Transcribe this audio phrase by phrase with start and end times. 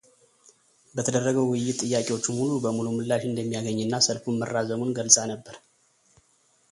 [0.95, 5.55] በተደረገ ውይይት ጥያቄዎቹ ሙሉ በሙሉ ምላሽ እንደሚያገኝ እና ሰልፉም መራዘሙንም ገልጻ ነበር።